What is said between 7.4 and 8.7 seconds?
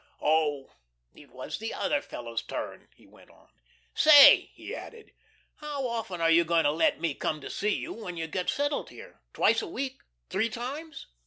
to see you when you get